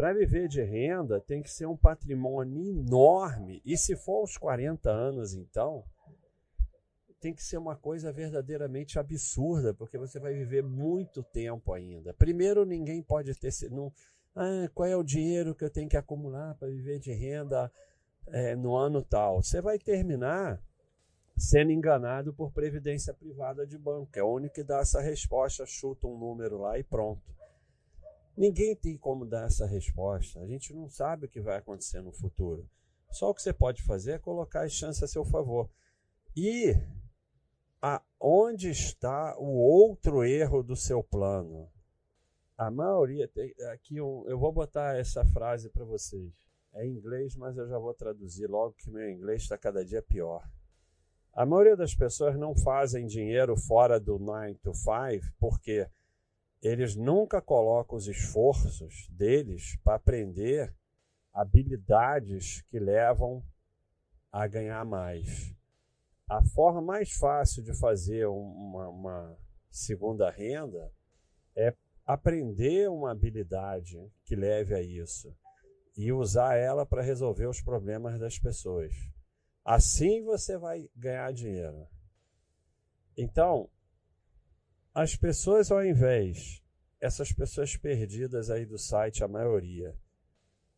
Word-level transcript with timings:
Para 0.00 0.14
viver 0.14 0.48
de 0.48 0.62
renda 0.62 1.20
tem 1.20 1.42
que 1.42 1.50
ser 1.50 1.66
um 1.66 1.76
patrimônio 1.76 2.58
enorme. 2.58 3.60
E 3.66 3.76
se 3.76 3.94
for 3.94 4.20
aos 4.20 4.38
40 4.38 4.88
anos, 4.88 5.34
então, 5.34 5.84
tem 7.20 7.34
que 7.34 7.44
ser 7.44 7.58
uma 7.58 7.76
coisa 7.76 8.10
verdadeiramente 8.10 8.98
absurda, 8.98 9.74
porque 9.74 9.98
você 9.98 10.18
vai 10.18 10.32
viver 10.32 10.62
muito 10.62 11.22
tempo 11.22 11.74
ainda. 11.74 12.14
Primeiro, 12.14 12.64
ninguém 12.64 13.02
pode 13.02 13.34
ter. 13.34 13.52
Não, 13.70 13.92
ah, 14.34 14.70
qual 14.74 14.88
é 14.88 14.96
o 14.96 15.04
dinheiro 15.04 15.54
que 15.54 15.66
eu 15.66 15.70
tenho 15.70 15.86
que 15.86 15.98
acumular 15.98 16.54
para 16.54 16.68
viver 16.68 16.98
de 16.98 17.12
renda 17.12 17.70
é, 18.28 18.56
no 18.56 18.74
ano 18.74 19.02
tal? 19.02 19.42
Você 19.42 19.60
vai 19.60 19.78
terminar 19.78 20.58
sendo 21.36 21.72
enganado 21.72 22.32
por 22.32 22.50
previdência 22.52 23.12
privada 23.12 23.66
de 23.66 23.76
banco, 23.76 24.08
é 24.14 24.22
o 24.22 24.32
único 24.32 24.54
que 24.54 24.64
dá 24.64 24.78
essa 24.78 25.02
resposta, 25.02 25.66
chuta 25.66 26.06
um 26.06 26.16
número 26.16 26.56
lá 26.56 26.78
e 26.78 26.82
pronto. 26.82 27.38
Ninguém 28.36 28.74
tem 28.74 28.96
como 28.96 29.26
dar 29.26 29.46
essa 29.46 29.66
resposta. 29.66 30.40
A 30.40 30.46
gente 30.46 30.72
não 30.72 30.88
sabe 30.88 31.26
o 31.26 31.28
que 31.28 31.40
vai 31.40 31.58
acontecer 31.58 32.00
no 32.00 32.12
futuro. 32.12 32.68
Só 33.10 33.30
o 33.30 33.34
que 33.34 33.42
você 33.42 33.52
pode 33.52 33.82
fazer 33.82 34.12
é 34.12 34.18
colocar 34.18 34.62
as 34.62 34.72
chances 34.72 35.02
a 35.02 35.08
seu 35.08 35.24
favor. 35.24 35.68
E 36.36 36.74
aonde 37.80 38.70
está 38.70 39.36
o 39.38 39.56
outro 39.56 40.24
erro 40.24 40.62
do 40.62 40.76
seu 40.76 41.02
plano? 41.02 41.68
A 42.56 42.70
maioria 42.70 43.28
aqui 43.72 43.96
eu 43.96 44.38
vou 44.38 44.52
botar 44.52 44.96
essa 44.96 45.24
frase 45.24 45.68
para 45.70 45.84
vocês. 45.84 46.32
É 46.72 46.86
em 46.86 46.92
inglês, 46.92 47.34
mas 47.34 47.56
eu 47.56 47.66
já 47.66 47.78
vou 47.78 47.92
traduzir 47.92 48.46
logo 48.46 48.74
que 48.74 48.90
meu 48.90 49.10
inglês 49.10 49.42
está 49.42 49.58
cada 49.58 49.84
dia 49.84 50.02
pior. 50.02 50.48
A 51.32 51.44
maioria 51.44 51.76
das 51.76 51.94
pessoas 51.94 52.36
não 52.36 52.54
fazem 52.54 53.06
dinheiro 53.06 53.56
fora 53.56 53.98
do 53.98 54.18
9 54.18 54.54
to 54.56 54.72
5 54.74 55.32
porque 55.38 55.88
eles 56.62 56.94
nunca 56.94 57.40
colocam 57.40 57.96
os 57.96 58.06
esforços 58.06 59.08
deles 59.10 59.76
para 59.82 59.96
aprender 59.96 60.74
habilidades 61.32 62.62
que 62.62 62.78
levam 62.78 63.42
a 64.30 64.46
ganhar 64.46 64.84
mais. 64.84 65.54
A 66.28 66.44
forma 66.44 66.80
mais 66.80 67.12
fácil 67.12 67.62
de 67.62 67.76
fazer 67.78 68.26
uma, 68.26 68.88
uma 68.88 69.38
segunda 69.70 70.30
renda 70.30 70.92
é 71.56 71.74
aprender 72.04 72.88
uma 72.90 73.10
habilidade 73.10 73.96
que 74.24 74.36
leve 74.36 74.74
a 74.74 74.82
isso 74.82 75.34
e 75.96 76.12
usar 76.12 76.56
ela 76.56 76.84
para 76.84 77.02
resolver 77.02 77.46
os 77.46 77.60
problemas 77.60 78.18
das 78.18 78.38
pessoas. 78.38 78.94
Assim 79.64 80.22
você 80.22 80.56
vai 80.56 80.88
ganhar 80.94 81.32
dinheiro. 81.32 81.86
Então, 83.16 83.68
as 84.94 85.14
pessoas, 85.16 85.70
ao 85.70 85.84
invés, 85.84 86.62
essas 87.00 87.32
pessoas 87.32 87.76
perdidas 87.76 88.50
aí 88.50 88.66
do 88.66 88.78
site, 88.78 89.22
a 89.22 89.28
maioria, 89.28 89.96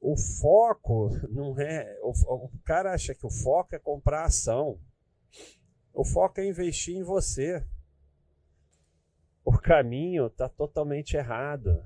o 0.00 0.16
foco 0.16 1.10
não 1.28 1.58
é. 1.58 1.98
O, 2.02 2.12
o 2.46 2.58
cara 2.64 2.92
acha 2.92 3.14
que 3.14 3.26
o 3.26 3.30
foco 3.30 3.74
é 3.74 3.78
comprar 3.78 4.24
ação. 4.24 4.78
O 5.92 6.04
foco 6.04 6.40
é 6.40 6.46
investir 6.46 6.96
em 6.96 7.02
você. 7.02 7.66
O 9.44 9.52
caminho 9.58 10.26
está 10.26 10.48
totalmente 10.48 11.16
errado. 11.16 11.84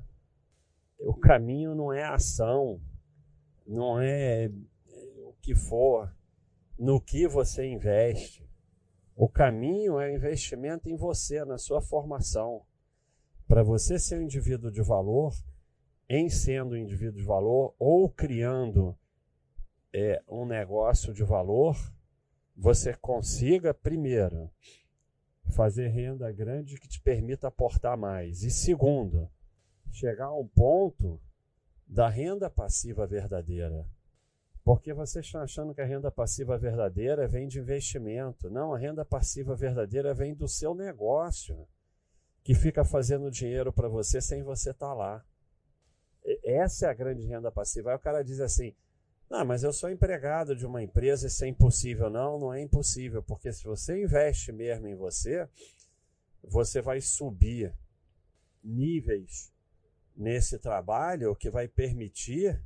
O 0.98 1.14
caminho 1.14 1.74
não 1.74 1.92
é 1.92 2.04
ação, 2.04 2.80
não 3.66 3.98
é 3.98 4.50
o 5.24 5.32
que 5.40 5.54
for, 5.54 6.14
no 6.78 7.00
que 7.00 7.26
você 7.26 7.66
investe. 7.66 8.49
O 9.22 9.28
caminho 9.28 10.00
é 10.00 10.14
investimento 10.14 10.88
em 10.88 10.96
você, 10.96 11.44
na 11.44 11.58
sua 11.58 11.82
formação. 11.82 12.62
Para 13.46 13.62
você 13.62 13.98
ser 13.98 14.18
um 14.18 14.22
indivíduo 14.22 14.70
de 14.70 14.80
valor, 14.80 15.34
em 16.08 16.30
sendo 16.30 16.72
um 16.72 16.78
indivíduo 16.78 17.18
de 17.18 17.26
valor 17.26 17.74
ou 17.78 18.08
criando 18.08 18.96
é, 19.92 20.22
um 20.26 20.46
negócio 20.46 21.12
de 21.12 21.22
valor, 21.22 21.76
você 22.56 22.94
consiga, 22.94 23.74
primeiro, 23.74 24.50
fazer 25.50 25.88
renda 25.88 26.32
grande 26.32 26.80
que 26.80 26.88
te 26.88 26.98
permita 26.98 27.48
aportar 27.48 27.98
mais. 27.98 28.42
E 28.42 28.50
segundo, 28.50 29.30
chegar 29.92 30.28
a 30.28 30.38
um 30.38 30.48
ponto 30.48 31.20
da 31.86 32.08
renda 32.08 32.48
passiva 32.48 33.06
verdadeira. 33.06 33.86
Porque 34.64 34.92
vocês 34.92 35.24
estão 35.24 35.40
achando 35.40 35.74
que 35.74 35.80
a 35.80 35.86
renda 35.86 36.10
passiva 36.10 36.58
verdadeira 36.58 37.26
vem 37.26 37.48
de 37.48 37.58
investimento. 37.58 38.50
Não, 38.50 38.74
a 38.74 38.78
renda 38.78 39.04
passiva 39.04 39.54
verdadeira 39.54 40.12
vem 40.12 40.34
do 40.34 40.46
seu 40.46 40.74
negócio, 40.74 41.66
que 42.42 42.54
fica 42.54 42.84
fazendo 42.84 43.30
dinheiro 43.30 43.72
para 43.72 43.88
você 43.88 44.20
sem 44.20 44.42
você 44.42 44.70
estar 44.70 44.88
tá 44.88 44.94
lá. 44.94 45.24
Essa 46.44 46.86
é 46.86 46.90
a 46.90 46.94
grande 46.94 47.26
renda 47.26 47.50
passiva. 47.50 47.90
Aí 47.90 47.96
o 47.96 48.00
cara 48.00 48.22
diz 48.22 48.40
assim: 48.40 48.74
não, 49.30 49.44
mas 49.44 49.62
eu 49.62 49.72
sou 49.72 49.88
empregado 49.88 50.56
de 50.56 50.66
uma 50.66 50.82
empresa, 50.82 51.28
isso 51.28 51.44
é 51.44 51.48
impossível. 51.48 52.10
Não, 52.10 52.36
não 52.36 52.52
é 52.52 52.60
impossível, 52.60 53.22
porque 53.22 53.52
se 53.52 53.62
você 53.62 54.02
investe 54.02 54.50
mesmo 54.50 54.88
em 54.88 54.96
você, 54.96 55.48
você 56.42 56.82
vai 56.82 57.00
subir 57.00 57.72
níveis 58.62 59.52
nesse 60.16 60.58
trabalho 60.58 61.36
que 61.36 61.48
vai 61.48 61.68
permitir 61.68 62.60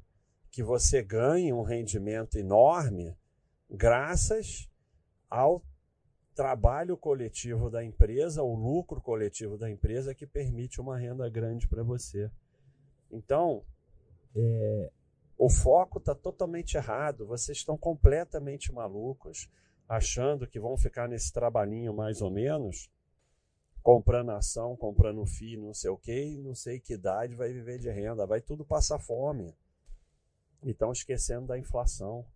que 0.55 0.63
você 0.63 1.03
ganhe 1.03 1.53
um 1.53 1.63
rendimento 1.63 2.39
enorme 2.39 3.19
graças 3.69 4.71
ao 5.29 5.61
trabalho 6.33 6.97
coletivo 6.97 7.69
da 7.69 7.85
empresa, 7.85 8.41
o 8.41 8.55
lucro 8.55 9.01
coletivo 9.01 9.59
da 9.59 9.69
empresa 9.69 10.15
que 10.15 10.25
permite 10.25 10.81
uma 10.81 10.97
renda 10.97 11.29
grande 11.29 11.67
para 11.67 11.83
você. 11.83 12.31
Então, 13.11 13.65
é, 14.37 14.93
o 15.37 15.51
foco 15.51 15.99
está 15.99 16.15
totalmente 16.15 16.77
errado. 16.77 17.27
Vocês 17.27 17.59
estão 17.59 17.77
completamente 17.77 18.73
malucos, 18.73 19.51
achando 19.89 20.47
que 20.47 20.61
vão 20.61 20.77
ficar 20.77 21.09
nesse 21.09 21.33
trabalhinho 21.33 21.93
mais 21.93 22.23
ou 22.23 22.31
menos, 22.31 22.89
comprando 23.83 24.31
ação, 24.31 24.77
comprando 24.77 25.27
FII, 25.27 25.57
não 25.57 25.75
sei 25.75 25.91
o 25.91 25.99
que, 25.99 26.37
não 26.37 26.55
sei 26.55 26.79
que 26.79 26.95
idade 26.95 27.35
vai 27.35 27.53
viver 27.53 27.81
de 27.81 27.91
renda, 27.91 28.25
vai 28.25 28.41
tudo 28.41 28.65
passar 28.65 29.01
fome. 29.01 29.53
E 30.65 30.71
estão 30.71 30.91
esquecendo 30.93 31.47
da 31.47 31.59
inflação, 31.59 32.27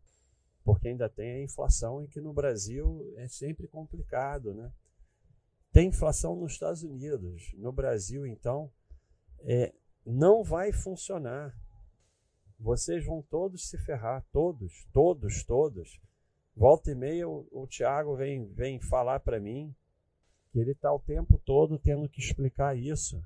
porque 0.65 0.89
ainda 0.89 1.09
tem 1.09 1.33
a 1.33 1.43
inflação 1.43 2.03
e 2.03 2.09
que 2.09 2.21
no 2.21 2.33
Brasil 2.33 3.13
é 3.17 3.27
sempre 3.27 3.67
complicado, 3.67 4.55
né? 4.55 4.71
Tem 5.73 5.89
inflação 5.89 6.37
nos 6.37 6.53
Estados 6.53 6.83
Unidos, 6.83 7.53
no 7.57 7.73
Brasil 7.73 8.27
então 8.27 8.71
é, 9.41 9.73
não 10.05 10.43
vai 10.43 10.73
funcionar. 10.73 11.55
Vocês 12.59 13.05
vão 13.05 13.23
todos 13.23 13.69
se 13.69 13.79
ferrar, 13.79 14.25
todos, 14.33 14.87
todos, 14.93 15.45
todos. 15.45 16.01
Volta 16.57 16.91
e 16.91 16.95
meia 16.95 17.29
o, 17.29 17.47
o 17.53 17.67
Tiago 17.67 18.17
vem, 18.17 18.53
vem 18.53 18.81
falar 18.81 19.21
para 19.21 19.39
mim 19.39 19.75
que 20.51 20.59
ele 20.59 20.73
está 20.73 20.93
o 20.93 20.99
tempo 20.99 21.39
todo 21.45 21.79
tendo 21.79 22.09
que 22.09 22.21
explicar 22.21 22.77
isso. 22.77 23.23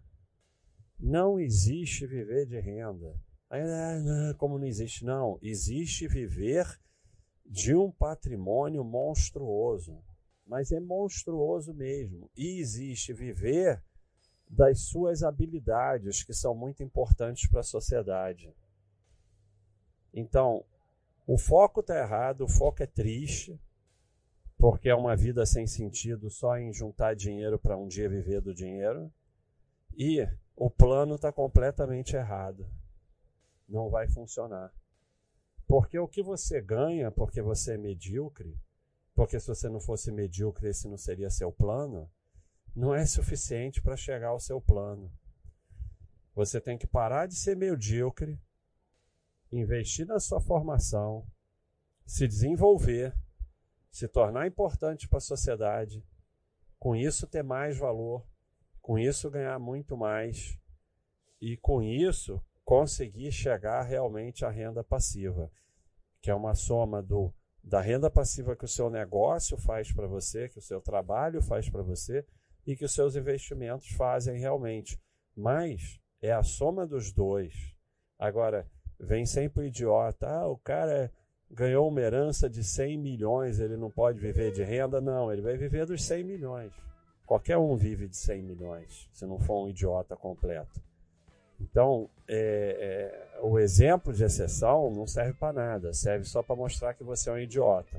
Não 0.98 1.40
existe 1.40 2.06
viver 2.06 2.46
de 2.46 2.60
renda. 2.60 3.18
Ah, 3.54 4.34
como 4.38 4.58
não 4.58 4.66
existe? 4.66 5.04
Não, 5.04 5.38
existe 5.42 6.08
viver 6.08 6.66
de 7.44 7.74
um 7.74 7.90
patrimônio 7.90 8.82
monstruoso. 8.82 10.02
Mas 10.46 10.72
é 10.72 10.80
monstruoso 10.80 11.74
mesmo. 11.74 12.30
E 12.34 12.58
existe 12.58 13.12
viver 13.12 13.82
das 14.48 14.80
suas 14.80 15.22
habilidades, 15.22 16.22
que 16.22 16.32
são 16.32 16.54
muito 16.54 16.82
importantes 16.82 17.46
para 17.48 17.60
a 17.60 17.64
sociedade. 17.64 18.50
Então, 20.14 20.64
o 21.26 21.36
foco 21.36 21.80
está 21.80 21.98
errado, 21.98 22.44
o 22.44 22.48
foco 22.48 22.82
é 22.82 22.86
triste, 22.86 23.60
porque 24.56 24.88
é 24.88 24.94
uma 24.94 25.14
vida 25.14 25.44
sem 25.44 25.66
sentido 25.66 26.30
só 26.30 26.56
em 26.56 26.72
juntar 26.72 27.14
dinheiro 27.14 27.58
para 27.58 27.76
um 27.76 27.86
dia 27.86 28.08
viver 28.08 28.40
do 28.40 28.54
dinheiro. 28.54 29.12
E 29.94 30.26
o 30.56 30.70
plano 30.70 31.16
está 31.16 31.30
completamente 31.30 32.16
errado 32.16 32.66
não 33.72 33.88
vai 33.88 34.06
funcionar. 34.06 34.72
Porque 35.66 35.98
o 35.98 36.06
que 36.06 36.22
você 36.22 36.60
ganha 36.60 37.10
porque 37.10 37.40
você 37.40 37.74
é 37.74 37.78
medíocre, 37.78 38.60
porque 39.14 39.40
se 39.40 39.48
você 39.48 39.68
não 39.68 39.80
fosse 39.80 40.12
medíocre, 40.12 40.68
esse 40.68 40.86
não 40.86 40.98
seria 40.98 41.30
seu 41.30 41.50
plano, 41.50 42.10
não 42.76 42.94
é 42.94 43.06
suficiente 43.06 43.80
para 43.80 43.96
chegar 43.96 44.28
ao 44.28 44.40
seu 44.40 44.60
plano. 44.60 45.10
Você 46.34 46.60
tem 46.60 46.76
que 46.76 46.86
parar 46.86 47.26
de 47.26 47.34
ser 47.34 47.56
medíocre, 47.56 48.38
investir 49.50 50.06
na 50.06 50.20
sua 50.20 50.40
formação, 50.40 51.26
se 52.06 52.28
desenvolver, 52.28 53.16
se 53.90 54.08
tornar 54.08 54.46
importante 54.46 55.08
para 55.08 55.18
a 55.18 55.20
sociedade, 55.20 56.04
com 56.78 56.96
isso 56.96 57.26
ter 57.26 57.42
mais 57.42 57.78
valor, 57.78 58.26
com 58.80 58.98
isso 58.98 59.30
ganhar 59.30 59.58
muito 59.58 59.96
mais 59.96 60.58
e 61.40 61.56
com 61.56 61.82
isso 61.82 62.42
conseguir 62.64 63.32
chegar 63.32 63.82
realmente 63.82 64.44
à 64.44 64.50
renda 64.50 64.82
passiva, 64.82 65.50
que 66.20 66.30
é 66.30 66.34
uma 66.34 66.54
soma 66.54 67.02
do 67.02 67.32
da 67.64 67.80
renda 67.80 68.10
passiva 68.10 68.56
que 68.56 68.64
o 68.64 68.68
seu 68.68 68.90
negócio 68.90 69.56
faz 69.56 69.92
para 69.92 70.08
você, 70.08 70.48
que 70.48 70.58
o 70.58 70.62
seu 70.62 70.80
trabalho 70.80 71.40
faz 71.40 71.70
para 71.70 71.80
você 71.80 72.26
e 72.66 72.74
que 72.74 72.84
os 72.84 72.92
seus 72.92 73.14
investimentos 73.14 73.88
fazem 73.90 74.36
realmente. 74.36 75.00
Mas 75.36 76.00
é 76.20 76.32
a 76.32 76.42
soma 76.42 76.84
dos 76.84 77.12
dois. 77.12 77.54
Agora, 78.18 78.68
Vem 79.02 79.26
sempre 79.26 79.64
o 79.64 79.66
idiota. 79.66 80.28
Ah, 80.28 80.46
o 80.46 80.56
cara 80.56 81.12
ganhou 81.50 81.88
uma 81.88 82.00
herança 82.00 82.48
de 82.48 82.62
100 82.62 82.96
milhões, 82.96 83.58
ele 83.58 83.76
não 83.76 83.90
pode 83.90 84.20
viver 84.20 84.52
de 84.52 84.62
renda? 84.62 85.00
Não, 85.00 85.32
ele 85.32 85.42
vai 85.42 85.56
viver 85.56 85.84
dos 85.84 86.04
100 86.04 86.22
milhões. 86.22 86.72
Qualquer 87.26 87.58
um 87.58 87.74
vive 87.76 88.06
de 88.06 88.16
100 88.16 88.42
milhões, 88.42 89.08
se 89.12 89.26
não 89.26 89.40
for 89.40 89.64
um 89.64 89.68
idiota 89.68 90.16
completo. 90.16 90.80
Então, 91.62 92.10
é, 92.28 93.36
é, 93.38 93.40
o 93.40 93.58
exemplo 93.58 94.12
de 94.12 94.24
exceção 94.24 94.90
não 94.90 95.06
serve 95.06 95.34
para 95.34 95.52
nada, 95.52 95.92
serve 95.92 96.24
só 96.24 96.42
para 96.42 96.56
mostrar 96.56 96.94
que 96.94 97.04
você 97.04 97.30
é 97.30 97.32
um 97.32 97.38
idiota. 97.38 97.96